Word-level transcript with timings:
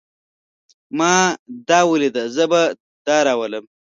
ما 0.97 1.13
دا 1.69 1.79
وليده. 1.91 2.23
زه 2.35 2.43
به 2.51 2.61
دا 3.07 3.17
راولم. 3.27 3.65